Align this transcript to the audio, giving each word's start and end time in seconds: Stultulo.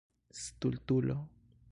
Stultulo. 0.43 1.17